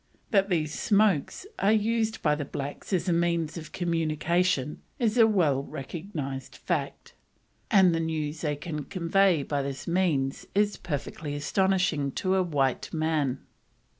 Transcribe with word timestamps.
That 0.31 0.49
these 0.49 0.73
"smokes" 0.73 1.45
are 1.59 1.71
used 1.71 2.23
by 2.23 2.33
the 2.33 2.43
blacks 2.43 2.91
as 2.91 3.07
a 3.07 3.13
means 3.13 3.55
of 3.55 3.71
communication 3.71 4.81
is 4.97 5.15
a 5.15 5.27
well 5.27 5.61
recognised 5.61 6.55
fact, 6.55 7.13
and 7.69 7.93
the 7.93 7.99
news 7.99 8.41
they 8.41 8.55
can 8.55 8.85
convey 8.85 9.43
by 9.43 9.61
this 9.61 9.85
means 9.87 10.47
is 10.55 10.75
perfectly 10.75 11.35
astonishing 11.35 12.11
to 12.13 12.33
a 12.33 12.41
white 12.41 12.91
man. 12.91 13.45